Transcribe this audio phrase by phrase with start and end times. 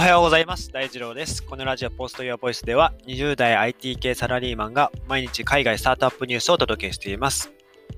[0.00, 0.72] おはようございます。
[0.72, 1.44] 大二郎です。
[1.44, 7.52] このラジオポストユアボイスでは20代 IT 系サラリーマンが毎日海外スタートアップニュースをお届けしています。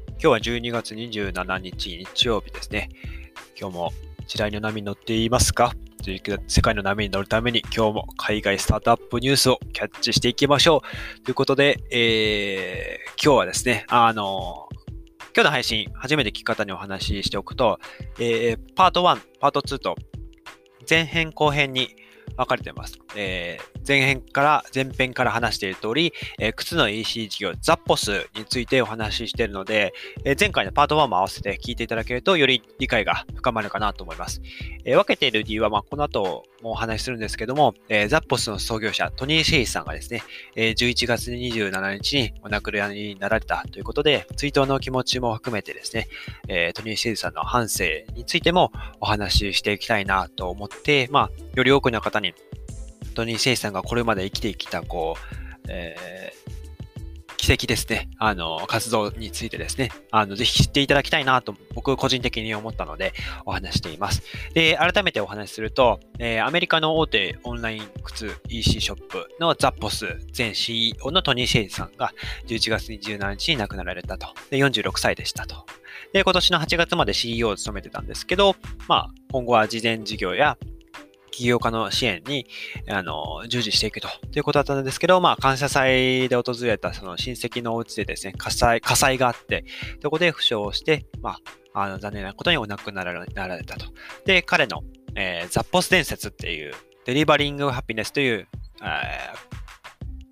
[0.09, 2.89] 今日は12月27日日曜日ですね。
[3.57, 3.93] 今日も
[4.27, 5.75] 時代の波に乗っていますか？
[6.49, 10.83] 世界の波に乗るために今日も海外スタートアップニュースをキャッチしていきましょ
[11.21, 11.23] う。
[11.23, 14.69] ということで、えー、今日はですね、あの
[15.37, 17.79] 今日の配信、初めて聞き方にお話ししておくと、
[18.19, 19.95] えー、パート1、パート2と
[20.89, 21.97] 前編後編に
[22.37, 22.99] 分かれてます。
[23.17, 29.93] えー、前編から、前編から話している通り、えー、靴の EC 事業、ザッポスについてお話ししているので、
[30.25, 34.41] えー、前回のパート1も合わせて聞いていただけると、より理解が深まるかなと思います。
[34.85, 40.23] え分けている理由は、まあ、この後もお話しするんですけども、えザッポスの創業者、トニー・シェイさんがですね、
[40.57, 46.09] え11月27日にお亡くなりになられたということで、追悼の気持ちも含めてですね、
[46.49, 52.35] えトニー・シェイさんの反省についてもお話ししていきたいなと思って、まあ、より多くの方に
[53.15, 56.62] トニー・シェイさんがこれまで生きてきた、こう、えー、
[57.43, 58.09] 奇跡ですね。
[58.19, 59.91] あの、活動についてですね。
[60.13, 63.13] あの、ぜひ知っていただきたいなと、僕個人的に思ったので、
[63.45, 64.23] お話しています。
[64.55, 72.13] で、改めてお話しすると、えー、アメリカの大手オンライン靴 EC ショップのザッポス前 CEO のトニー・シェイズさんが
[72.47, 74.29] 11月27日に亡くなられたと。
[74.51, 75.67] で、46歳でしたと。
[76.13, 78.55] で、今年の8月まで CEO を務めてたんですけど、
[78.87, 80.57] まあ、今後は事前事業や
[81.33, 82.47] 起業家の支援に、
[82.89, 89.65] あの、従事していくと、いうことだったんですけど、まあ、感謝祭で訪れたその親戚のお家でですね、火災、火災があって、
[90.01, 91.39] そこで負傷をして、ま
[91.75, 93.87] あ、あの、残念なことにお亡くなられたと。
[94.25, 94.85] で、彼の、
[95.17, 98.47] えー、ザッポス伝説っていう、デリバリングハピネスという、
[98.83, 98.85] え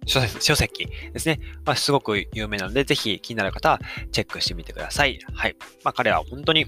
[0.06, 1.40] ー、書籍ですね。
[1.64, 3.80] まあ、すごく有名なので、ぜひ気になる方は
[4.12, 5.18] チェックしてみてください。
[5.32, 5.56] はい。
[5.84, 6.66] まあ、彼は本当に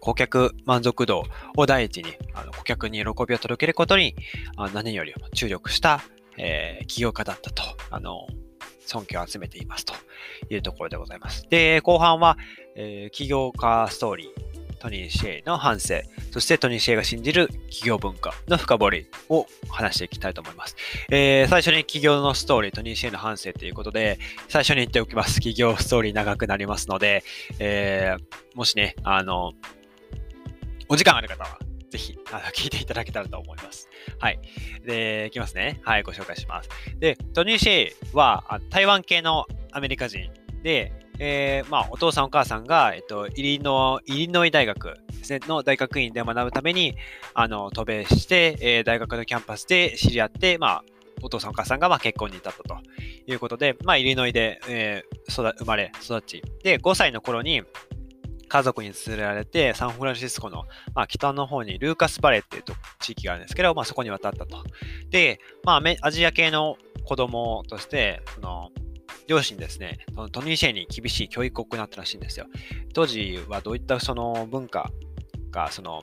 [0.00, 1.24] 顧客満足度
[1.56, 4.14] を第一に、あの顧客に喜びを届けることに
[4.72, 6.02] 何よりも注力した、
[6.36, 8.26] えー、起業家だったと、あの、
[8.86, 9.94] 尊敬を集めていますと
[10.48, 11.46] いうところでございます。
[11.50, 12.38] で、後半は、
[12.74, 14.28] えー、起業家ストーリー、
[14.78, 15.96] トニー・シェイの反省、
[16.30, 20.76] そしてトニー・シェイが信じる企業文化の深掘りを話していきたいと思います。
[21.10, 24.18] えー、最初に企業のストーリー、トニー・シェイの反省ということで、
[24.48, 25.34] 最初に言っておきます。
[25.34, 27.24] 企業ストーリー長くなりますので、
[27.58, 29.52] えー、もしね、あの、
[30.88, 31.58] お時間ある方は、
[31.90, 33.88] ぜひ、あの、聞いていただけたらと思います。
[34.18, 34.40] はい。
[34.86, 35.80] で、いきますね。
[35.82, 36.70] はい、ご紹介します。
[36.98, 40.30] で、トニー・シェイは、台湾系のアメリカ人
[40.62, 46.96] で、えー、まあ、お父さんお母さんが、えっと、イリノイリノイ大学ですね、の大学院で学ぶために、
[47.34, 50.84] あの、渡米して、えー、大学のキャンパスで知り合って、まあ、
[51.20, 52.76] お父さんお母さんがまあ結婚に至ったと
[53.26, 57.62] いうことで、まあ、イリノイで、えー、育生まれ、育ち、で、5歳の頃に、
[58.48, 60.64] 家族に連れられて、サンフランシスコの、
[60.94, 62.62] まあ、北の方にルーカスバレーっていう
[63.00, 64.64] 地域があるんですけど、まあ、そこに渡ったと。
[65.10, 68.70] で、まあ、アジア系の子供として、その、
[69.26, 72.46] 両親ですね、そのトニー・シェイに厳しい教育を行ったらしいんですよ。
[72.94, 74.90] 当時はどういったその文化
[75.50, 76.02] が、その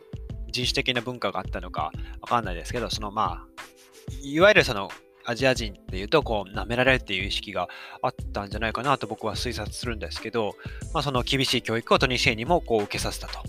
[0.51, 1.91] 人種的な文化があったのか
[2.21, 3.47] わかんないですけど、そのまあ、
[4.21, 4.89] いわゆるその
[5.25, 7.67] アジア人っていうと、こう、舐められるっていう意識が
[8.01, 10.55] あったんじゃないかなと僕は推察するんですけど、
[10.93, 13.39] まあ、その厳しい教育をトニー・シェイにもこう受けさせたと。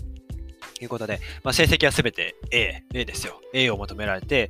[0.79, 3.41] いうことで、まあ、成績はすべて A、A ですよ。
[3.53, 4.49] A を求められて、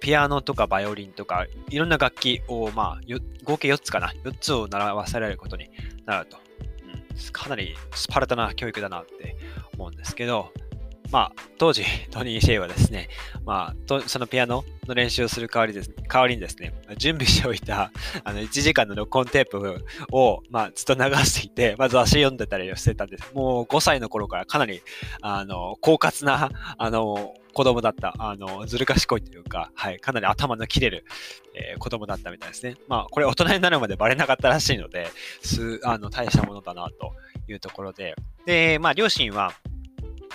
[0.00, 3.00] ピアノとかバイオリンとか、いろんな楽器を、まあ、
[3.44, 4.12] 合計4つかな。
[4.24, 5.68] 4つを習わせられることに
[6.06, 6.38] なると。
[6.38, 9.36] うん、かなりスパルタな教育だなって
[9.74, 10.50] 思うんですけど、
[11.10, 13.08] まあ、当時、トニー・シェイはですね、
[13.44, 17.90] まあ、そのピアノの練習をする代わりです、代わりにですね、準備しておいた、
[18.24, 23.34] あの、1時間の録音テープを、まあ、ずっと流していて、まあ、雑誌読んでたりしてたんです。
[23.34, 24.82] もう5歳の頃からかなり、
[25.20, 31.06] あの、狡猾な、あの、子供だった、あの、ずる賢いというか、はい、かなり頭の切れる、
[31.54, 32.76] えー、子供だったみたいですね。
[32.86, 35.08] まあ、これ大人になるまでバレなかったらしいので、
[35.40, 37.14] す、あの、大したものだな、と
[37.48, 38.14] いうところで。
[38.44, 39.54] で、まあ、両親は、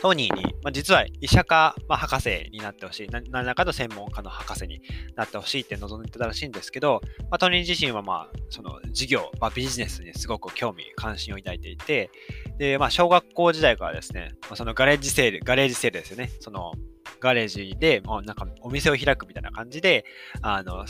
[0.02, 4.82] トニーに、まあ、実は医者か、まあ、博士になってほしい、何らかの専門家の博士に
[5.16, 12.10] なってほしいって望んでたらしいんですけど、まあ、トニー自身は、まあ、その事業、まあ、ビジネスにすごく興味、関心を抱いていて、
[12.58, 16.74] で、まあ、小学校時代からですね、まあ、そのガレージセール、ガレージセールですよね、その
[17.20, 20.06] ガレージで、まあ、なんかお店を開くみたいな感じで、
[20.42, 20.84] あの、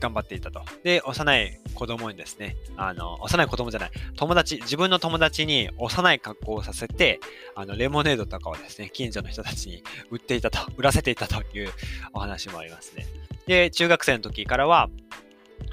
[0.00, 0.62] 頑張っていたと。
[0.82, 7.20] で、幼い子供にですね、あの、幼い子供じゃない、友達、自分の友達に幼い格好をさせて、
[7.54, 11.70] あの、レモネードとかをですね、近所の人たちに売っていたと、 売らせていたという
[12.12, 13.06] お話もありますね。
[13.46, 14.90] で、中学生の時からは、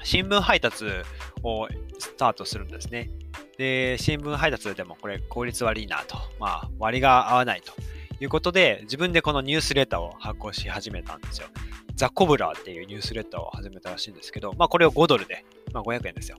[0.02, 0.86] 新聞配達
[1.42, 1.68] を
[1.98, 3.10] スタートするんですね。
[3.58, 7.72] で、新聞配達でもこれ効率悪いなと、まあ、割が合わないと
[8.20, 11.48] いうことで、自分でこのニュースレターを発行し始めたんですよ。
[11.94, 16.38] ザ・コブラーっていうニュースレッターを始めたらしいんですけど、まあ、これを5ドルで、まあ、500円ですよ。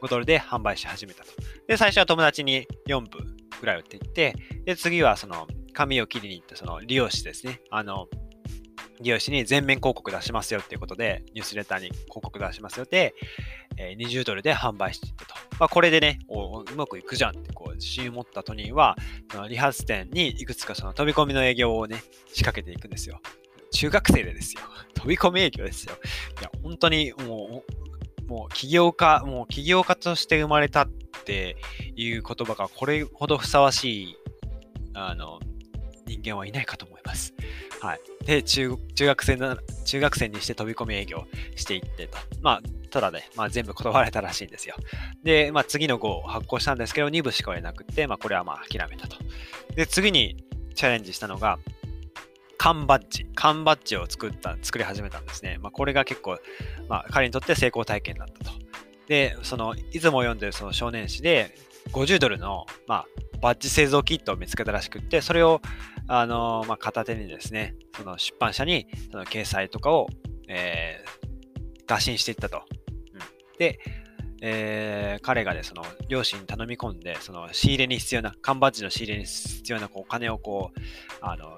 [0.00, 1.30] 5ドルで販売し始めたと。
[1.66, 3.18] で、最初は友達に4部
[3.60, 4.34] ぐらい売っていって、
[4.64, 7.60] で、次はその髪を切りに行ったその利用士ですね。
[7.70, 8.08] あの、
[9.00, 13.14] 利用士に全面広告出しますよっていうことで、ニュースレターに広告出しますよって、
[13.76, 15.34] えー、20ドルで販売していったと。
[15.58, 18.96] まあ、これでね、おうまくいくじゃんってこう自信を持ったトニーは、
[19.30, 23.20] その理髪店にいくつかその飛び込みの営業をね、仕掛けていくんですよ。
[23.72, 24.60] 中学生でですよ。
[24.94, 25.94] 飛び込み営業ですよ。
[26.40, 30.88] いや、本当にもう、もう起業家、もう起業家として生まれたっ
[31.24, 31.56] て
[31.96, 34.16] いう言葉がこれほどふさわしい、
[34.94, 35.40] あの、
[36.06, 37.34] 人間はいないかと思います。
[37.80, 38.00] はい。
[38.24, 41.26] で、中学生な、中学生にして飛び込み営業
[41.56, 42.18] していってと。
[42.40, 44.76] まあ、ただね、まあ、全部断られたらしいんですよ。
[45.24, 49.16] で、まあ、次の号を発行したんですけど、2部しか売れなくて、まあ、これはまあ、諦めたと。
[49.74, 50.36] で、次に
[50.74, 51.58] チャレンジしたのが、
[52.62, 53.26] 缶バッジ。
[53.34, 55.58] 缶バッジを作った、作り始めたんですね。
[55.60, 56.38] まあ、これが結構、
[56.88, 58.52] まあ、彼にとって成功体験だったと。
[59.08, 61.56] で、その、いつも読んでるその少年誌で、
[61.90, 63.06] 50ドルの、まあ、
[63.40, 65.60] バッジ製造キットを見つけたらしくって、それを、
[66.06, 70.06] あのまあ、片手にですね、その出版社にその掲載とかを、
[70.46, 72.62] えー、打診していったと。
[73.12, 73.80] うん、で、
[74.40, 80.80] えー、彼がね、その両親に頼み込んで、その仕入れに必要な、缶バッジの仕入れに必要なこうお金をこう、
[81.22, 81.56] あの、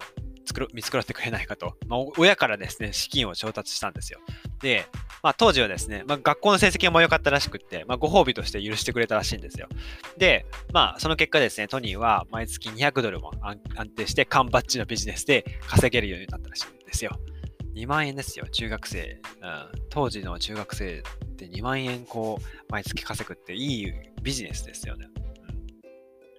[0.72, 4.20] 見繕ってくれないかと、まあ、親からですね、資金を調達したんですよ。
[4.60, 4.86] で、
[5.22, 9.68] まあ、当時はですね、まあ、学校の成績も良かったらしくって、ま、ご褒美として許してくれたらしいんですよ。
[10.18, 17.18] で、まあ、その結果ですね、トニーは毎月200ドルも安定して缶バッジのビジネスで稼げるようになったらしいんですよ。
[17.74, 19.20] 2万円ですよ、中学生。
[19.42, 23.92] うん、当時の中学生って2万円こう、毎月稼ぐっていい
[24.22, 25.08] ビジネスですよね。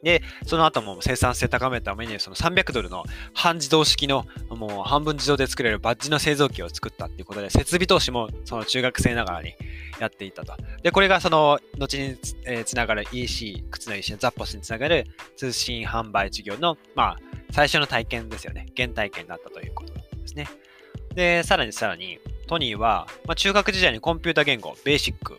[0.06, 9.56] で、その後も生産性高めために、その300ドルの半自動式の、もう半分自動で作れるバッジの製造機を作ったっていうことで、設備投資もその中学生ながらに
[10.00, 10.54] やっていたと。
[10.84, 15.07] で、これがその、後につ,、えー、つながる EC、靴の EC のザッポスにつながる
[15.38, 17.19] 通信販売事業の、まあ、
[17.52, 18.68] 最初の体験ですよね。
[18.78, 20.48] 原体験だったということですね。
[21.16, 25.36] で、さらにさらに、トニーは、まあ、中学時代にコンピュータ言語、ベーシック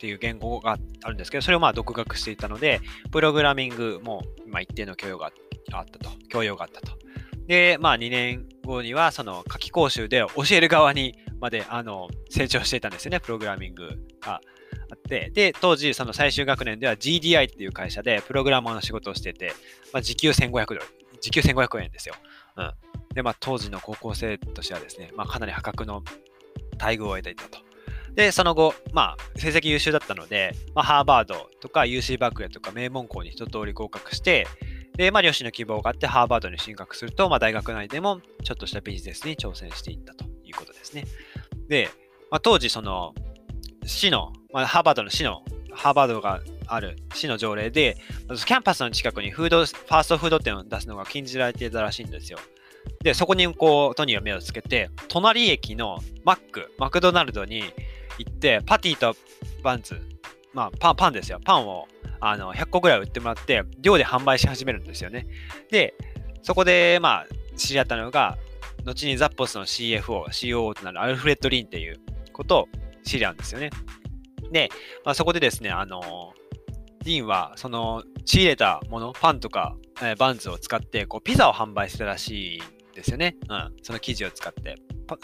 [0.00, 2.80] っていう言語があるんですけど、それをまあ独学していたので、
[3.12, 5.30] プログラミングもま一定の教養が
[5.72, 6.96] あったと、教養があったと。
[7.46, 13.90] で、まあ2年後にはその夏期講習で教える側にまであの成長していたんですよね、プログラミング
[14.22, 14.40] があ
[14.94, 15.30] って。
[15.34, 19.52] で、当時その最終学年では GDI っていう会社でプログラマーの仕事をしてて、
[19.92, 20.82] まあ、時給1500ドル、
[21.20, 22.14] 時給1500円ですよ。
[22.56, 22.72] うん。
[23.14, 26.02] で、まあ当時の高校生としてはですね、まあかなり破格の
[26.80, 27.69] 待遇を得ていたと。
[28.14, 34.46] で、その後、まあ、成績優秀だったので、まあ、ハーバードとか UC バークレーとか名門校に一通り合格して、
[34.96, 41.04] で、まあ、両親の希望があってハーバードに進学すると、まあ、大学内でもちょっとしたビジネスに挑戦していったということですね。
[41.68, 41.88] で、
[42.30, 43.14] まあ、当時、その、
[43.84, 45.42] 市の、まあ、ハーバードの市の、
[45.72, 47.96] ハーバードがある市の条例で、
[48.44, 52.38] キャンパスの近くにフード、ファーストフード店を出すのが禁じられていたらしいんですよ。
[53.02, 57.64] で、そこにこう、トニーは目をつけて、隣駅のマック、マクドナルドに
[58.18, 59.16] 行って、パティと
[59.62, 60.00] バンズ、
[60.52, 61.40] まあ、パン、パンですよ。
[61.44, 61.86] パンを
[62.20, 65.26] あの100個ぐらい売ってもらって、寮で販売し始めるんですよね。
[65.70, 65.94] で、
[66.42, 67.26] そこで、まあ、
[67.56, 68.38] 知り合ったのが、
[68.84, 72.00] 後にザッポスの CFO、COO となるアルフレッド・リンっていう
[72.32, 72.68] ことを
[73.04, 73.70] 知り合うんですよね。
[74.52, 74.70] で、
[75.04, 76.34] まあ、そこでですね、あの、
[77.04, 82.62] リンは、その、仕入れたもの、パンとか、えー、バンズを使って、こう、ピザを販売してたらしいん
[82.94, 83.36] ですよね。
[83.48, 83.76] うん。
[83.82, 84.76] その生地を使って。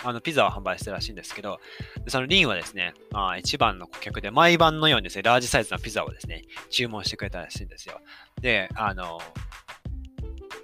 [0.05, 1.61] あのピザを販売してるらしいんですけど、
[2.09, 8.01] そのリンはですね、まあ、一番の顧客で、毎晩のようにですね、ラージサイズのピザをですね、注文してくれたらしいんですよ。
[8.41, 9.21] で、あの、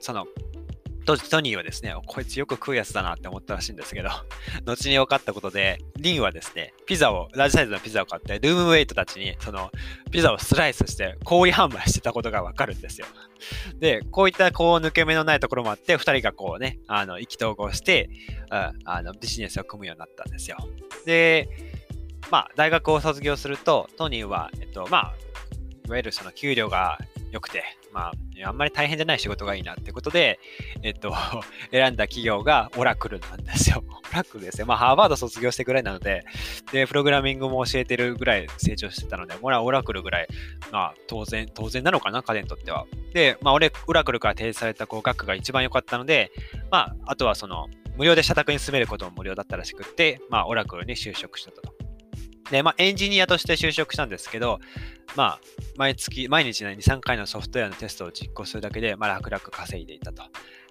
[0.01, 0.27] その
[1.05, 4.11] トニーはですね、こいつよく食うやつだなって思ったらしいんですけど、
[4.65, 9.71] 後に分かったことで、リンはですね、ピザを、ラージサイズのピザを買って、ルームウェイトたちに、その、
[10.11, 13.07] ピザをスライスして、氷販売してたことが分かるんですよ。
[13.79, 18.11] で、こういったこう抜け目のないところもあって、2人がこうね、あの、意気投合して、
[18.51, 20.57] うん、あのビジネスを組むようになったんですよ。
[21.05, 21.49] で、
[22.31, 25.15] まあ、大学を卒業すると、トニーは、えっと、まあ、
[25.87, 26.99] いわゆるその給料が
[27.31, 28.13] 良くて、まあ、
[28.49, 30.39] あんまり大変じゃない仕事がいいなってことで、
[30.83, 31.15] えっと、
[31.71, 33.85] 選んだ企業がオラクルなんですよ。
[34.13, 34.67] オラクルですよ。
[34.67, 36.25] まあ、ハーバード卒業してぐらいなので、
[36.73, 40.29] で、プログラミングも教えてるぐらい成長してたので、俺はオラクルぐらい、
[40.71, 42.87] まあ、当然、当然なのかな、彼にとっては。
[43.13, 46.31] で、まあ、俺、オラクルから提示されたこう額が一番良かったので、
[46.71, 51.72] まあ、あとはその、無料で社宅に住めることも無料だったらしくって、まあ、オラクルに就職したと。
[52.53, 54.61] で、まあ、エンジニアとして就職したんですけど、
[55.17, 55.41] まあ、
[55.77, 60.23] 毎月、毎日ね、2、3回のソフトウェアのテストを実行するだけで、まあ、楽々稼いでいたと。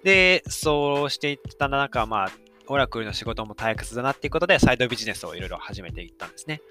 [0.03, 2.31] で、そうしていった中、まあ、
[2.67, 6.61] オラクルの仕事も退屈だなっていうことで、サイドビジネスをいろいろ始めていったんですね。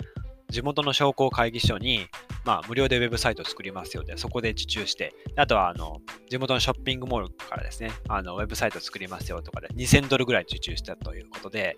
[0.50, 2.06] 地元の商工会議所に、
[2.44, 11.76] まあ、無料でウェブサイトを作りますよで、そこで受注して、あとはあの地元のショッピングモールからですね、あのウェブサイトを作りますよとかで2000ドルぐらい受注したということで、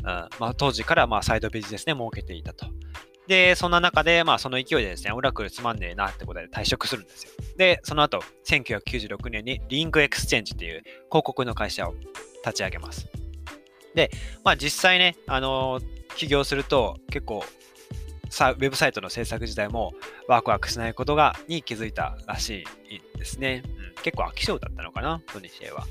[0.00, 2.66] うんまあ、当時からまあサイドビジネスで儲けていたと。
[3.26, 7.32] で、そんな中で、まあ、その勢いでですね、オラクルつまんねえなってことで退職するんですよ。
[7.56, 11.94] で、その後、1996年にリンクエクスチェンジっていう広告の会社を
[12.44, 13.08] 立ち上げます。
[13.96, 14.10] で、
[14.44, 15.80] まあ、実際ね、あの
[16.16, 17.44] 起業すると結構
[18.36, 19.94] さウェブサイトの制作自体も
[20.28, 23.62] ワクワクしないことがに気づいたらしいですね。
[23.64, 25.86] うん、結構飽き性だったのかな、トニー・シェイは。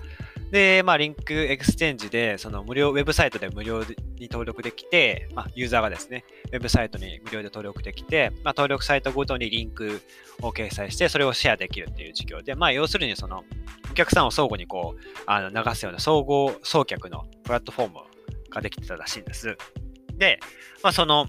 [0.52, 10.02] で、まあ、リンクエクスチェンジで、その無料、ウェブサイトで無料に登録できて、まあ、ユーザーがですね、ウェブサイトに無料で登録できて、まあ、登録サイトごとにリンク
[10.44, 13.44] を掲載して、それをシェアできるっていう事業で、まあ、要するにその、
[13.90, 17.96] お客さんを相互にこう、あの流すような総合送客のプラットフォーム
[18.52, 19.58] ができてたらしいんです。
[20.16, 20.40] で、
[20.84, 21.28] まあ、その、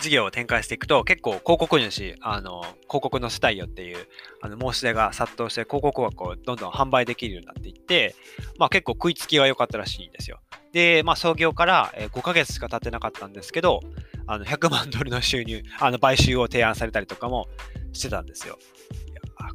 [0.00, 4.08] 事業を展開していくと、結構広告主、あの、広告のスタイよっていう、
[4.42, 8.14] あの、申し出が殺到して、広告枠をどんどん販売できるようになっていって、
[8.58, 10.40] まあ結構食いつきが良かったらしいんですよ。
[10.72, 13.80] で、まあ創業から5ヶ月しか経ってなかったんですけど、
[14.26, 17.48] あの、100万ドルの収入、あの、買収を提案されたりとかも
[17.92, 18.58] してたんですよ。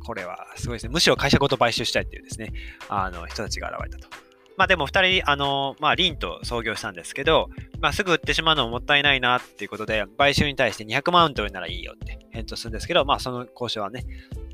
[0.05, 0.89] これはすごいですね。
[0.89, 2.53] むしろ会社ごと買収したいっていうですね、
[2.89, 4.24] あの、人たちが現れたと。
[4.57, 14.05] まあでも2人、あの、まあ、リンと創業したんですけど、まあ、すぐ売ってしまうのももったいないなっていうことで、買収に対して200万ドルならいいよって返答するんですけど、まあ、その交渉はね、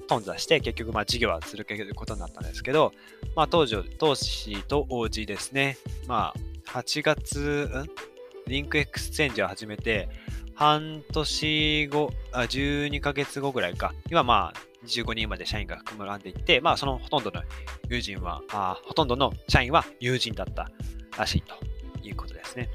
[0.08, 2.94] 頓挫して、結局、まあ、事業は続けることになったんですけど、
[3.36, 5.78] まあ、当時、当時と王子ですね、
[6.08, 8.12] まあ、8月、ん？
[8.48, 10.10] リンクエクスチェンジを始めて、
[10.56, 17.42] 半年後、あ12ヶ月後ぐらいか、今まあ、25人まで社員が膨れていて、まあ、そのほとんどの
[17.90, 20.70] 友人はあ、ほとんどの社員は友人だった
[21.18, 21.56] らしいと
[22.04, 22.70] いうことですね。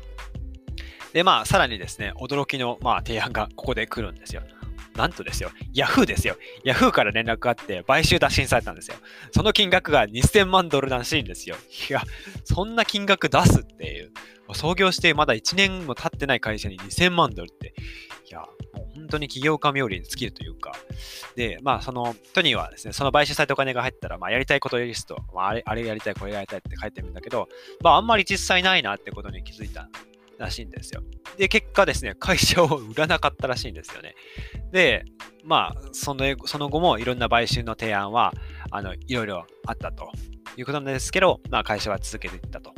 [1.13, 4.43] で、まあ、さらにですね、驚きの、まあ、提案がここで来るんですよ。
[4.97, 6.37] なんとですよ、Yahoo ですよ。
[6.65, 8.97] Yahoo から連絡があって、買収打診されたんですよ。
[9.31, 11.57] その金額が2000万ドルらしいんですよ。
[11.89, 12.03] いや、
[12.45, 14.13] そんな金額出すっていう。
[14.55, 17.75] 創業してまだ1年も経ってない会社に2000万ドルって。
[18.29, 18.45] いや、
[18.95, 20.73] 本当に起業家冥利に尽きるというか、
[21.37, 27.49] で、まあ、その、トニーはですね、その買収されたお金が入ったら、まあ、やりたいことリスト、まあ、あれあれやりたい、これやりたいって書いてるんだけど、
[27.83, 29.89] まあ、あんまり実際ないなってことに気づいた
[30.39, 31.03] らしいんですよ。
[31.37, 34.15] で、結果ですね、会社を売らなかったらしいんですよね。
[34.73, 35.05] で、
[35.45, 38.33] まあ、そのその後もいろんな買収の提案は、
[38.71, 40.11] あの、いろいろあったと
[40.57, 42.75] いうことなんですけど、まあ、会社は続けていったと。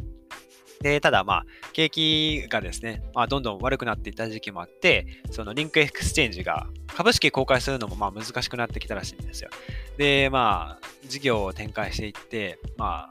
[0.81, 9.51] で、ただまあ、景気がですね、まあ、どんどん悪くなっていった時期もあって、そのリンクエクスチェンジが株式公開するのもまあ難しくなってきたらしいんですよ。
[9.97, 13.09] で、まあ、事業を展開していって、ま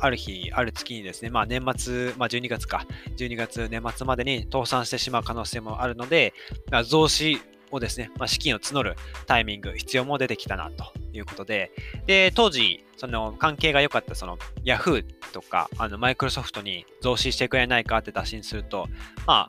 [0.00, 6.32] ある日、ある月にですね、まあ年末、まあ12月か、12月年末までに倒産してしまう可能性もあるので、
[6.70, 8.94] まあ、増資をですね、まあ、資金を募る
[9.26, 11.72] タイミング、必要も出てきたなということで、
[12.06, 18.88] で、当時、その関係が良かったその Yahoo とかあのマイクロソフトに増資してくれないかって打診すると、
[19.24, 19.48] ま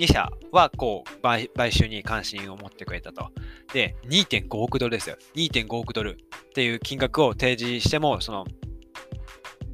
[0.00, 3.30] 2社はこう買収に関心を持ってくれたと。
[3.72, 5.16] で、2.5億ドルですよ。
[5.34, 8.46] 2.5億ドルっていう金額を提示しても、その、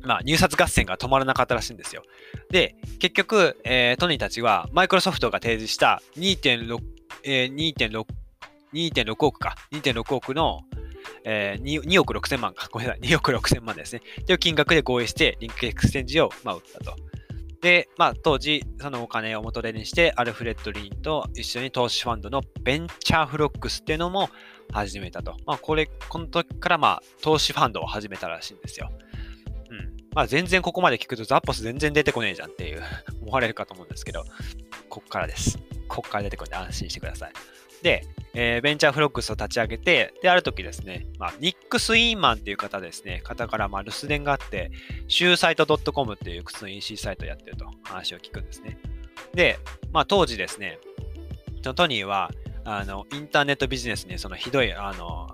[0.02, 2.02] まあ、入札合戦が止まらなかったらしいんですよ。
[2.50, 6.78] で、結局、えー、トニーたちは、マイクロソフトが提示した2.6、
[7.22, 8.04] えー、2.6
[8.72, 9.54] 2.6億か。
[9.72, 10.60] 2.6億の、
[11.24, 12.68] えー、2, 2億6千万か。
[12.70, 13.08] ごめんなさい。
[13.08, 14.02] 2億6千万ですね。
[14.26, 16.96] という金額で合意して、リンクエクスチェンジを、まあ、売ったと。
[17.60, 24.30] で、まあ、当時、そのお金を元手にして、アルフレッド・リンと一緒に投資ファンドのベンチャーフロッグスっていうのも
[24.72, 25.36] 始めたと。
[25.46, 28.90] まあ、これ、この時から、まあ、投資ファンドを始めたらしいんですよ。
[29.70, 29.96] うん。
[30.14, 32.82] まあ、全然ここまで聞くと、ザッポス全然出てこねえじゃんっていう
[33.22, 34.24] 思われるかと思うんですけど、
[34.88, 35.58] こっからです。
[35.86, 37.32] こっから出てこない安心してください。
[37.82, 44.70] で、えー、ベンチャーフロックスを立ち上げて、で、ある時ですね、まあ、ニック・スイーマンっていう方ですね、方からまあ留守電があって、
[45.08, 48.78] シューサイト .com っていう靴の EC サイトをやってると話を聞くんですね。
[49.34, 49.58] で、
[49.92, 50.78] まあ、当時ですね、
[51.62, 52.30] トニーは、
[52.64, 55.28] あの、インターネットビジネスにそのひどい、あの、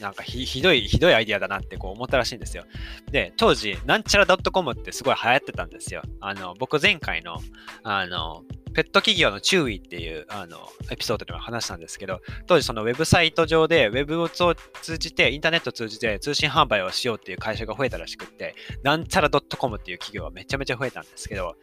[0.00, 2.64] なんかひどい、ひどいアイディアだなってこう思ったらしいんですよ。
[3.10, 6.02] で、当時、なんちゃら .com ってすごい流行ってたんですよ。
[6.20, 7.38] あの、僕前回の、
[7.82, 8.42] あの、
[8.74, 10.58] ペット企業の注意っていうあの
[10.90, 14.54] エピソードでも話したんですけど、当時そのウェブサイト上でウェブを通
[14.98, 21.56] じて、インターネットを通じて通信販売をしようっていう会社が増えたらしくって、なんちゃら .com っていう企業はめちゃめちゃ増えたんですけど、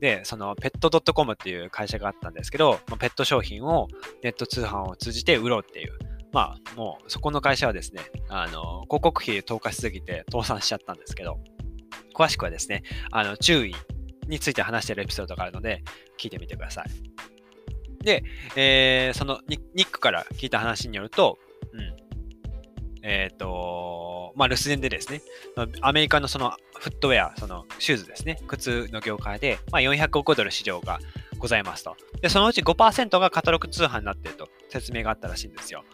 [0.00, 3.88] で、そのペット .com っていう会社があったんですけど、まあペット商品を
[4.22, 5.92] ネット通販を通じて売ろうっていう、
[6.32, 11.38] まあもうそこの会社はですね、あの広告費投下しすぎて倒産しちゃったんですけど、
[12.14, 13.74] 詳しくはですね、あの注意
[14.28, 15.82] について話しているエピソードがあるので、
[16.18, 16.88] 聞いてみてください。
[18.04, 18.22] で、
[18.56, 21.38] えー、そのニックから聞いた話によると、
[21.72, 21.96] うん、
[23.02, 25.20] えっ、ー、と、まあ、留守電でですね、
[25.80, 31.00] アメリカのそのフットウェア、そのシューズですね、靴の業界で、まあ、400億ドル市場が
[31.38, 31.96] ございますと。
[32.20, 35.84] で、そのうち5%がカタログ通販になっていると説明があったらしいんですよ。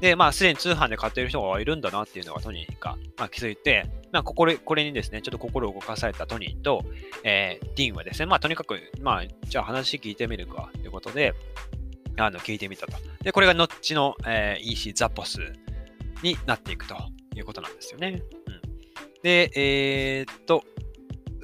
[0.00, 6.84] で、まあ、すでに通販で買っている人がいるんだなっていうのがトニーが、まあ、気づいて、まあ、こここれにですね、ちょっと心を動かされたトニーと、
[7.22, 11.34] えー、ディーンはですね、まあ、とにかく、まあ、じゃあ話聞いてみるかということで、
[12.16, 12.92] あの、聞いてみたと。
[13.22, 15.40] で、これが後の、えー、EC ザポス
[16.22, 16.96] になっていくと
[17.34, 18.22] いうことなんですよね。
[18.46, 20.64] うん、で、えー、っと、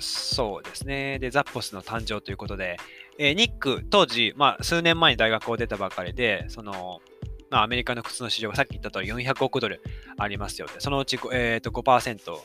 [0.00, 1.18] そうですね。
[1.18, 2.78] で、ザッポスの誕生ということで、
[3.18, 7.00] えー、ニック、当時、まあ、数年前に大学を出たばかりで、その、
[7.50, 9.82] まあ、アメリカの靴の市場がさっき言った通り400億ドル
[10.18, 12.38] ありますよそのうち、えー、と5%、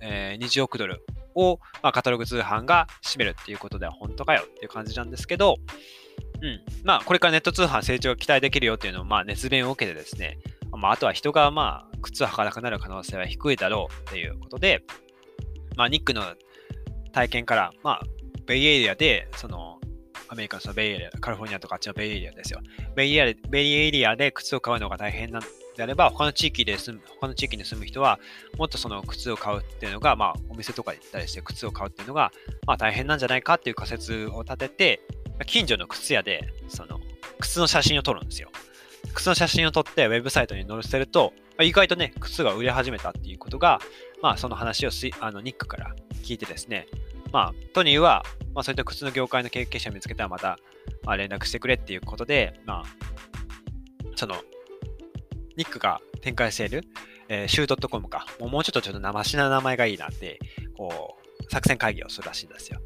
[0.00, 1.04] えー、20億ドル
[1.34, 5.56] を、まあ、カタログ通販が占めるっていうことでは本当かよっていう感じなんですけど、
[6.42, 6.60] うん。
[6.84, 10.38] まあ、これからネット通販成長が期待できるよっていうのを、まあ、熱弁を受けてですね、
[10.70, 14.82] まあ、あとは人が、まあ、靴を履かなくなる可能性は低いだろうっていうことで、
[15.76, 16.22] まあ、ニックの
[17.12, 18.02] 体験から、まあ、
[18.46, 19.71] ベイエリアで、その、
[20.32, 22.60] アメリカのそのベイエリア、カリフォルニアとかあっちのベイエリアですよ。
[22.96, 25.42] ベイエリアベイエリアで靴を買うのが大変なん
[25.76, 28.18] であれば、他の地域で住む、他の地域に住む人は、
[28.56, 32.32] もっとその靴を買うっていうのが、まあ、お店とかに行ったりして靴を買うっていうのが、
[32.66, 35.00] まあ、大変なんじゃないかっていう仮説を立てて、
[35.44, 36.98] 近所の靴屋で、その、
[37.38, 38.48] 靴の写真を撮るんですよ。
[39.12, 43.82] 靴の写真を撮ってウェブサイトに載せると、意外とね、靴が売れ始めたっていうことが、
[44.22, 46.88] まあ、その話をあのニックから聞いてですね、
[47.32, 48.24] まあ、トニーは、
[48.54, 50.58] まあ、そういった靴の業界の経験者を見つけたらまた、
[51.04, 52.84] まあ、連絡してくれっていうことで、まあ、
[54.14, 54.36] その、
[55.56, 56.84] ニックが展開している、
[57.28, 60.38] えー、シュートコムか、もうもうちょっとちょっと生しな名前がいいなって、
[60.76, 62.80] こう、作戦会議をするらしいんですよ。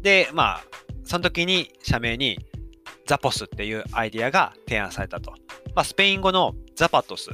[0.00, 0.64] で、まあ、
[1.04, 2.38] その時に社名に
[3.06, 5.32] ザポスっていうアイディアが提案されたと。
[5.74, 7.30] まあ、スペイン語のザパトス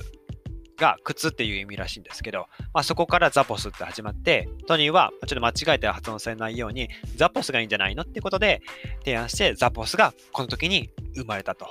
[0.78, 8.62] が靴っていう意味らしいんですけど、まあ、そこからザポスって始まって、トニーはちょっと間違えて発音されないように、ザポスがいいんじゃないのってことで
[9.00, 11.66] 提案して、ザポスがこの時に生まれたと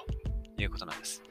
[0.58, 1.24] いうことなんです。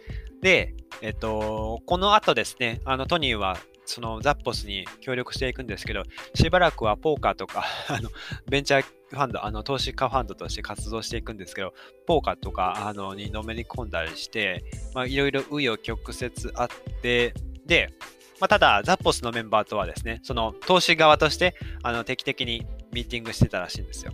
[0.42, 6.02] で、えっと、この後ですね、あのトニーはそのザポスに協力していくんですけど、
[6.34, 8.10] しばらくはポーカーとか、 あの
[8.48, 11.72] ベンチャーファンド、あの投資家ファンドとして活動していくんですけど、
[12.06, 14.64] ポーカーとかあのにのめり込んだりして、
[15.06, 16.68] いろいろ紆余曲折あっ
[17.00, 17.32] て、
[17.66, 17.92] で、
[18.40, 24.12] まあ、ただ、ザッポスのメンバーとはですね、その投資側としてあの定期的にミーティングしてたらしいんですよ。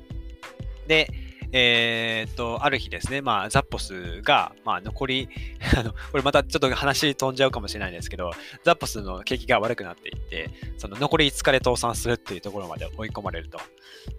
[0.87, 1.09] で、
[1.55, 5.29] えー、っと、ある日ですね、まあ、ザッポスが、まあ、残り、
[5.77, 8.31] あの、これまたちょっと話飛んじゃうかもしれないんですけど、
[8.65, 13.61] ザッポスの景気が悪くなっていって、その残り5日で倒産するっていうところまで追い込まれると。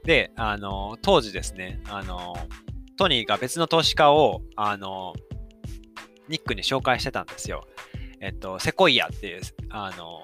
[0.04, 2.36] で、あの、当時ですね、あの、
[2.98, 5.14] トニーが別の投資家を、あの、
[6.30, 7.66] ニックに紹介してたんですよ。
[8.24, 10.24] えっと、セコイアっていう、あの、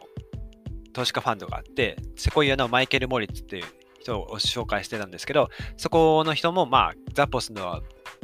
[0.94, 3.66] 投資家ファンドがあって、セコイアのマイケル・モリッツっていう
[4.00, 7.82] 人を紹介してたんですけど、そこの人も、まあ、ザポスの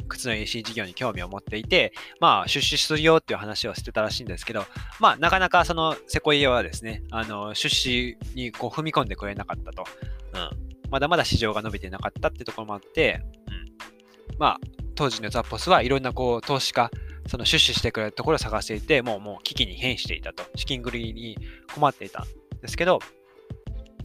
[0.08, 4.64] 靴の EC 事業に興味を持っていて、まあ、出資するよっていう話をしてたらしいんですけど、
[4.98, 9.84] まあ、なかなかそのセコイアはですね、あの出資にこう踏み込んでくれなかったと。
[10.32, 10.90] うん。
[10.90, 14.36] まだまだ市場が伸びてなかったってところもあって、うん。
[14.38, 14.58] まあ、
[14.94, 16.90] 当時のザポスはいろんなこう投資家、
[17.28, 20.44] その出資してくれるところを探していて、もうもう危機に変していたと。
[20.54, 21.38] 資金繰りに
[21.74, 22.26] 困っていたん
[22.60, 23.00] ですけど、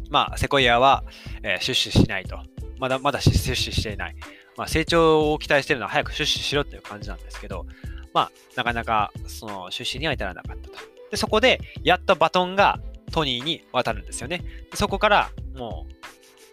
[0.10, 1.04] まあ、セコイアは、
[1.44, 2.38] えー、出資しないと。
[2.80, 4.16] まだまだ出資していない。
[4.58, 7.66] まあ、成長を期待しているのは早く出資しろっていう感じなんですけど、
[8.14, 10.78] まあ、なかなかその出資には至らなかったと。
[11.10, 12.80] で、そこで、やっとバトンが
[13.12, 14.44] トニーに渡るんですよね。
[14.74, 15.86] そこから、も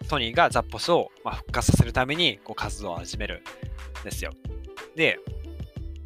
[0.03, 3.43] う、トニーがザッポスを、まあ、復活させるためにこう活動を始める
[4.01, 4.31] んですよ。
[4.95, 5.19] で、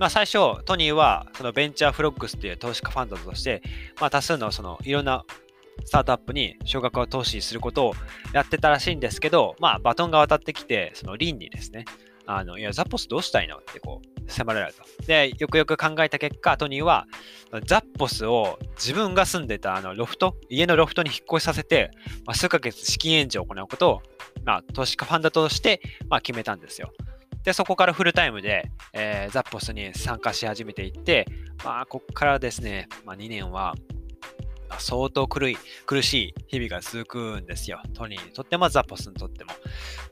[0.03, 3.61] まあ、最初、トニーはそのベンチャーフロッグスっていう投資家ファンドとして、
[4.01, 5.23] まあ、多数のそのいろんな
[5.85, 7.93] スタートアップに少額を投資することを
[8.33, 11.85] やってたらしいんですけど、まあ、バトンが渡ってきて、その倫理ですね。
[12.25, 14.89] あの、いや、ザポスどうしたいのってこう、迫られたと。
[15.07, 17.07] で、よくよく考えた結果、トニーは、
[17.65, 21.91] ザッポスを自分が住んでたあのロフト、家のロフトに引っ越しさせて、
[22.25, 24.01] まあ、数ヶ月資金援助を行うことを、
[24.43, 26.91] まあ、投資家ファンドとして、まあ、決めたんですよ。
[27.43, 31.25] で、そこからフルタイムで、えー、ザッポスに参加し始めていって、
[31.63, 33.75] まあ、ここからですね、まあ、2年は、
[34.79, 37.79] 相当苦い苦しい日々が続くんですよ。
[37.93, 39.51] トニーにとってもザポスにとっても。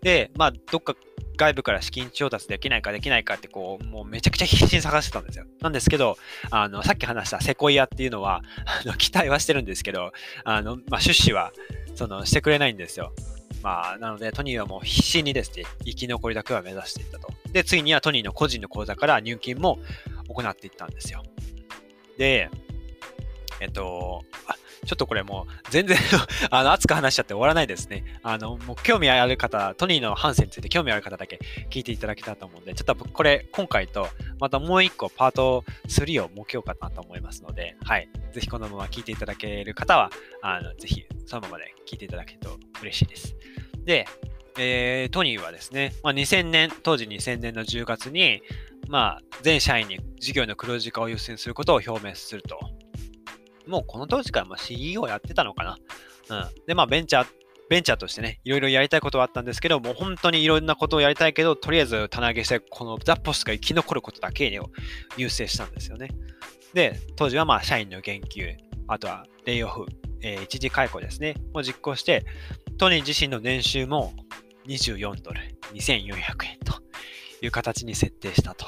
[0.01, 0.95] で、まあ、どっか
[1.37, 5.45] 外部から資金調達できないかできないかってこう、もうめちゃくちゃ必死に探してたんですよ。
[5.61, 6.17] なんですけど、
[6.51, 10.11] あの、さっき話したセコイアっていうのは、あの期待はしてるんですけど、
[10.43, 11.51] あの、まあ、出資は、
[11.95, 13.13] その、してくれないんですよ。
[13.61, 17.29] まあ、なので、トニーはもう必死にですね、生き残りだけは目指していったと。
[17.51, 19.79] で、ついにはトニーの個人の口座から入金も
[20.27, 21.23] 行っていったんですよ。
[22.17, 22.49] で、
[23.59, 25.97] えっと、あちょっとこれもう全然
[26.49, 28.03] あの、熱く話しちゃって終わらないですね。
[28.23, 31.39] あの、もう興味ある方、トニーの反省について興味ある方だけ
[31.69, 34.07] 聞いていただけたらと思うんで、ちょっとこれ、今回と
[34.39, 38.09] またもう一個パート3を設けようかなと思いますので、はい。
[38.33, 40.09] ぜひこのまま聞いていただける方は、
[40.41, 43.35] あの、ぜひそのままで聞いていただけると嬉しいです。
[43.85, 44.05] で、
[44.57, 48.41] えー、トニーはですね、まあ、2000年、当時2000年の10月に、
[48.89, 52.59] まあ、全社員に事業の黒字化を優先することを表明すると。
[53.67, 55.77] もうこの当時からま CEO やってたのかな。
[56.29, 56.65] うん。
[56.65, 57.27] で、まあ、ベンチャー、
[57.69, 64.69] ベンチャーとしてね、いろいろやりたいことはあったんですけど、もう本当にいろんなことをやりたいけど、とりあえず棚上げして、このザ・ポスが生き残ることだけを
[65.17, 66.09] 優先したんですよね。
[66.73, 68.55] で、当時はまあ、社員の減給、
[68.87, 69.85] あとはレイオフ、
[70.21, 72.25] えー、一時解雇ですね、を実行して、
[72.77, 74.13] トニー自身の年収も
[74.67, 75.39] 24ドル、
[75.73, 76.81] 2400円と
[77.41, 78.65] いう形に設定したと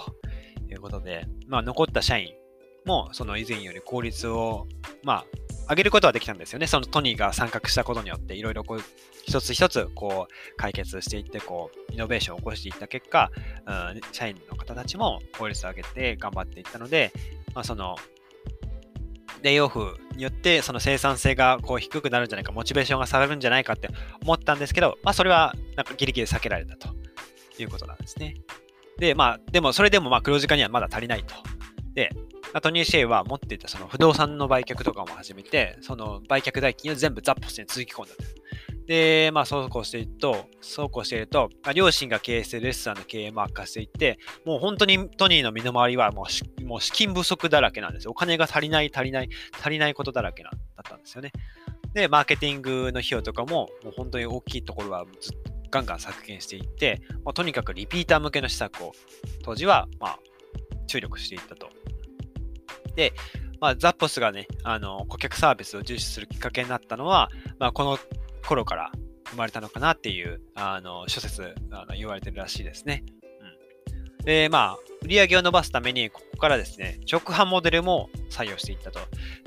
[0.70, 2.34] いうことで、まあ、残った社員
[2.86, 4.68] もその以前より効率を、
[5.04, 5.26] まあ、
[5.70, 6.68] 上げることはできたんですよね。
[6.68, 8.80] そのトニーが参画したことによって、いろいろこう、
[9.26, 13.32] 一つ一つこう、解決していって、こう、イノベーションを起こしていった結果、
[13.66, 17.12] うん、社員の方たちも効率を上げて頑張っていったので、
[17.56, 17.96] まあ、その、
[19.42, 23.90] レイオフによってその生産性がこう低くなるんじゃないか、モチベーションが下がるんじゃないかって
[24.24, 26.88] 思ったんですけど、まあ、それはなんかギリギリ避けられたと
[27.60, 28.36] いうことなんですね。
[28.98, 31.36] で、まあ、でもそれでもまあ黒字化にはまだ足りないと。
[31.94, 32.10] で、
[32.62, 38.24] トニー・シェイは持っていたその不動産の売却とかも始めて、その売却代金を全部ザッポスに続き込んだと。
[38.86, 46.26] で、まあ、そうこうしていると、そうこうしていると、まあ、両親が経営するレストランの経営も悪化していって、もう本当にトニーの身の回りはも
[46.62, 48.12] うもう資金不足だらけなんですよ。
[48.12, 51.32] お金が足りない、足りない、足りないことだらけなだったんですよね。
[51.94, 58.92] で、マーケティングの費用とかも、もう本当に大きいところはずっとガンガン削減していって、まあ、とにかくリピーター向けの施策を
[59.44, 60.20] 当時は、まあ、
[60.88, 61.70] 注力していったと
[62.96, 63.14] で、
[63.60, 67.30] まあ、ザポスがね、あの、顧客サービスを重視するきっかけになったのは、
[67.60, 67.98] まあ、この
[68.46, 68.92] 頃から
[69.32, 73.04] 生まれたのかなっていう、あの、諸説、あの言われてるらしいですね。
[74.20, 74.26] うん。
[74.26, 79.00] で、まあ、売り上げを伸ばすために、ここからですね、直販モデルも採用していったと。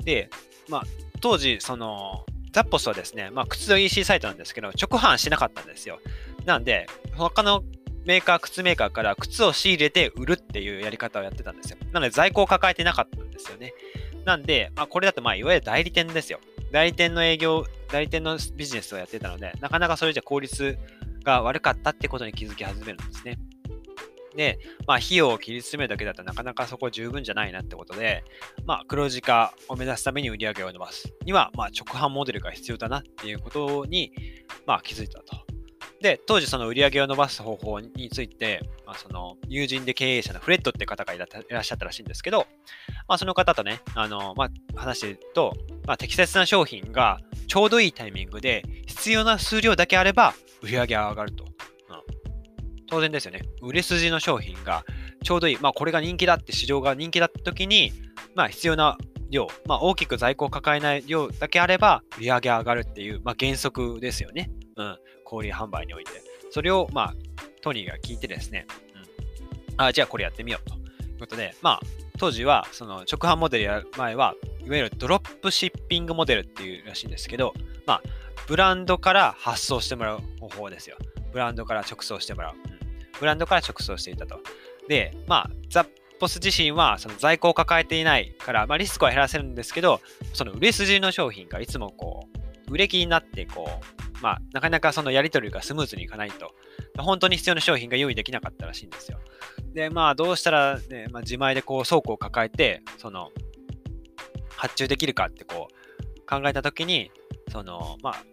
[0.03, 0.29] で、
[0.67, 0.83] まあ、
[1.21, 5.99] 当時、その、ザッポスはですね、まあ、靴の EC サイトなんですけど、直販しなかったんですよ。
[6.45, 7.63] なんで、他の
[8.07, 11.77] メーカー、靴メーカーから靴を仕入れて売るっていうやり方をやってたんですよ。
[11.91, 13.73] なので在庫を抱えてなかったんですよね。
[14.23, 16.39] なんで、まあ、これだとまあいわゆる代理店ですよ。
[16.71, 20.77] 代理店の営業、代理店のビジネスをやってたので、なかなかそれじゃ効率
[21.23, 23.37] が悪かったってことに気づき始めるんですね。
[24.37, 28.23] で、まあ、費用を切り詰めるだけだとなかなかそこ十分じゃないなってことで、
[28.65, 34.13] まあ、黒字化を目指すために売り上げを伸ばすには、まあ、直販モデルが必要だなっていうことに、
[34.65, 35.56] まあ、気づいたと。
[36.01, 42.45] で、当時その売り上げを伸ばす方法について、まあ、その友人で経営者のフレッドって方がいらっしゃったらしいんですけど、
[43.07, 45.53] まあ、その方とね、あの、まあ、話してると、
[45.85, 51.45] まあ、適切な商品がちょうどいいタイミングで必要な数量だけあれば売り上げが上がると。
[51.45, 51.51] うん、
[52.87, 53.41] 当然ですよね。
[53.61, 54.83] 売れ筋の商品が
[55.23, 55.57] ちょうどいい。
[55.59, 57.91] まあ、これが人気だって市場が人気だった時に、
[58.35, 58.97] まあ、必要な
[59.29, 64.49] 量、まあ、大きく在庫を抱えない量だけあれば売り上げ上がるっていう、まあ、原則ですよね。
[64.75, 64.97] うん。
[65.23, 66.11] 小売販売において。
[66.51, 67.15] それを、まあ、
[67.61, 71.79] トニーが聞いてですね、うん、あ、じゃあこれやってみようということで、まあ、
[72.17, 74.35] 当時は、その直販モデルやる前は、
[74.65, 77.53] いわゆるドロップシッピングモデルっていうらしいんですけど、
[77.85, 78.01] まあ、
[78.47, 80.97] ブランドから発送してもらう方法ですよ。
[81.31, 82.53] ブランドから直送してもらう。
[82.55, 82.79] うん、
[83.19, 84.39] ブランドから直送していたと。
[84.87, 85.85] で、まあ、ザ・
[86.17, 90.01] ポス自身はその在庫を抱えていないから、まあ、リスクは減らせるんですけど、
[90.33, 92.27] その売れ筋の商品がいつもこ
[92.67, 96.53] う、売れ気になってこう、まあ、なかなかそのやり取りがスムーズにいかないと、
[96.97, 99.19] 本当に必要な商品が用意できなかったらしいんですよ。
[99.73, 103.31] で、まあ、どうしたら、ね、まあ、自前でこう倉庫を抱えて、その、
[104.55, 107.11] 発注できるかってこう、考えたときに、
[107.51, 108.23] その、まあ、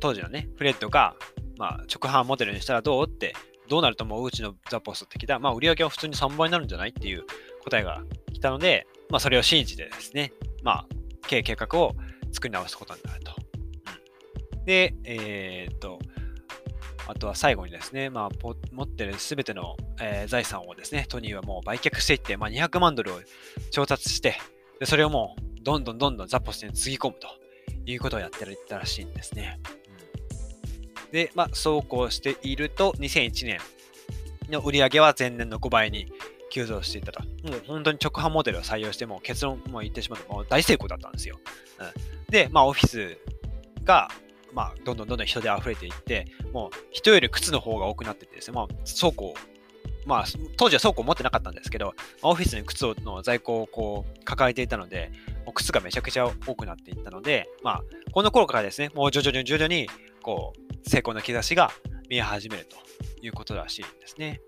[0.00, 1.14] 当時のね、フレッドが、
[1.58, 3.34] まあ、直販モデルにしたらどうって、
[3.68, 7.24] どうなると思ううちのザ・ポストって聞いた、まあ、売り上げは普通に3倍になるんじゃないっていう
[7.64, 10.86] 答えが来たので、まあ、それを信じてですね、まあ、
[11.28, 11.94] 経営計画を
[12.32, 13.32] 作り直すことになると。
[14.66, 15.98] で、えー、っと、
[17.06, 18.28] あとは最後にですね、まあ、
[18.72, 23.20] 持ってるすべての、えー、財産をですね、トニーはもう売却していって、まあ、200万ドルを
[23.70, 24.38] 調達して、
[24.80, 27.28] でそれをもうどんどんどんどんザポストにつぎ込むと
[27.86, 29.60] いうことをやっていったらしいんですね。
[31.14, 33.60] で、まあ、そうこうしていると、2001年
[34.50, 36.12] の売り上げは前年の5倍に
[36.50, 37.22] 急増していたと。
[37.22, 41.38] もう本当に直販モデルを採用しても結論も言ってしまうともう大成功だったんですよ。
[41.78, 43.16] うん、で、まあ、オフィス
[43.84, 44.08] が
[44.52, 49.34] まあ、どんどんどんどん人で溢れていって、もう人より靴の方が多くなっててですね、まあ、倉庫、
[50.06, 50.24] まあ、
[50.56, 55.12] 当時は倉庫持ってなかったんですけど、オフィスに靴の在庫をこう抱えていたので、
[55.44, 59.88] もう靴がめちゃくちゃ多くなっていったので、まあ、この頃からですね、もう徐々に徐々に、
[60.24, 61.70] こう、成功の兆しが
[62.08, 62.76] 見え始めると
[63.24, 64.40] いうことらしいんですね。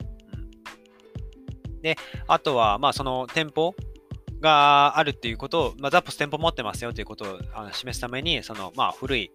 [1.66, 3.74] うん、で、あとは、まあ、その店舗
[4.40, 9.30] があるっていうことを、まあ、ザップス店舗持ってますよということをあの示すために、その、まあ、古い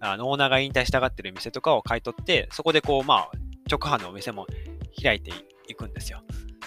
[0.00, 3.30] あのオーナーが引退したがってる店とかを買い取って、そこでこう、まあ、
[3.70, 4.46] 直販のお店も
[5.00, 5.30] 開いて
[5.68, 6.22] いくんですよ。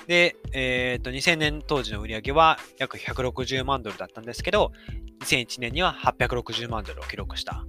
[0.07, 4.71] で、えっ、ー、と、2000年当時の売り上げは約160万ドルだったんですけど、
[5.21, 7.65] 2001年には860万ドルを記録した。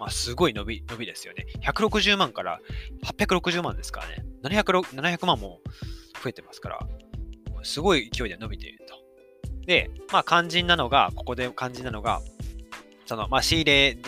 [0.00, 1.46] まあ、すごい伸び、伸びですよね。
[1.62, 2.60] 160万から
[3.04, 4.24] 860万ですからね。
[4.42, 5.60] 700, 700万も
[6.24, 6.88] 増えてますから、
[7.62, 8.94] すごい勢いで伸びていると。
[9.66, 12.22] で、まあ、肝心なのが、ここで肝心なのが、
[13.04, 13.98] その、まあ、仕入れ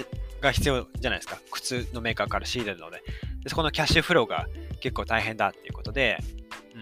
[0.40, 1.38] が必要じゃないですか。
[1.50, 3.02] 靴のメーカーから仕入れるので。
[3.42, 4.46] でそこのキャッシュフローが
[4.80, 6.16] 結構大変だっていうことで、
[6.74, 6.78] う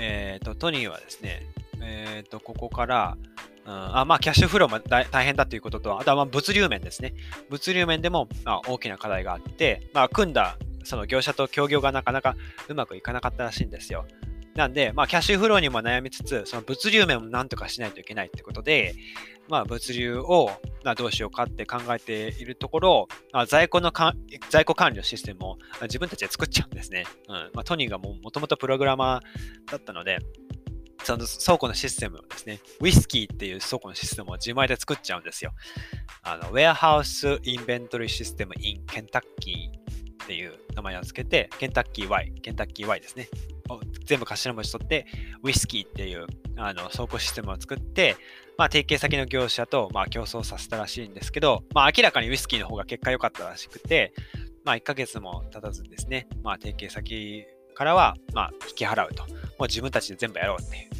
[0.00, 0.02] ん。
[0.02, 1.46] えっ、ー、と、トニーはですね、
[1.82, 3.18] えっ、ー、と、ここから、
[3.64, 7.14] うん、あまあ、キャッシュフローも大変だということと、あとはま物流面ですね。
[7.48, 12.36] 物流面でも、まあ、大きな課題があって、まあ、組んだその業者と協業がなかなか
[12.68, 14.06] うまくいかなかったらしいんですよ。
[14.54, 18.94] なんで、まあ、キャッシュフローにも悩みつつ、その物流面もなんとかしないといけないってことで、
[19.48, 20.50] まあ、物流を、
[20.84, 24.14] まあ、どうしようかって考えているところ、まあ、在庫のか
[24.50, 27.04] 在庫管理のシステムを自分たちで作っちゃうんですね。
[27.28, 30.18] うんまあ、トニーがもともとプログラマーだったので、
[31.04, 35.52] その倉庫のシステムをですね、ウイスキーっていう倉庫のシステムを自前で作っちゃうんですよ。
[36.22, 39.70] あの、Warehouse Inventory System in Kentucky
[40.22, 43.28] っていう名前を付けて、ケンタッキー Y、ケンタッキー Y ですね。
[44.04, 45.06] 全部頭文字取って、
[45.42, 48.16] ウイスキーっていうあの倉庫システムを作って、
[48.58, 54.12] まあ、提携先の業者と、まあ、競争させたらしいんですけど、まあ、明らかにウイスキーの方が結果良かったらしくて、
[54.64, 59.24] まあ、1ヶ月も経たずにですね、まあ、提携先からは、まあ、引き払うと。
[59.62, 60.96] もう自分たちで全部やろうっていうこ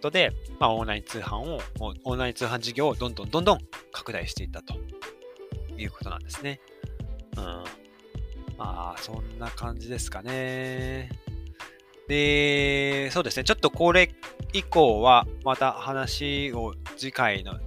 [0.00, 1.60] とで、まあ、オンライン通販を、
[2.04, 3.58] オンライン通販事業をどんどんどんどん
[3.92, 4.74] 拡大していったと
[5.76, 6.58] いうことなんですね。
[7.36, 7.44] うん。
[8.56, 11.10] まあ、そんな感じですかね。
[12.08, 13.44] で、そうですね。
[13.44, 14.10] ちょっとこれ
[14.54, 17.60] 以降は、また話を次回の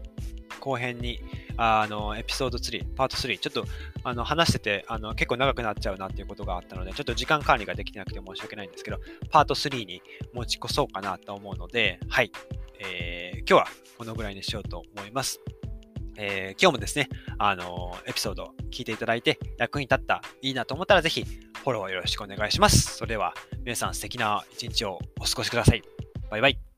[0.59, 1.19] 後編に、
[1.57, 3.65] あの、エピソード3、パート3、ちょっと
[4.03, 10.01] あの話しててあの結構長くなっちゃうなっていうことがあったので、ちょっと時間管理ができてなくて申し訳ないんですけど、パート3に
[10.33, 12.31] 持ち越そうかなと思うので、はい。
[12.81, 15.41] えー、今日はこのぐらいにしようと思います。
[16.17, 17.07] えー、今日もですね、
[17.38, 22.97] あのエピソード聞いていただいて役に立った、いいなと思ったらぜひフォローよろしくお願いします。
[22.97, 23.33] それでは
[23.63, 25.81] 皆さん素敵な一日をお過ごしください。
[26.29, 26.68] バイバイ。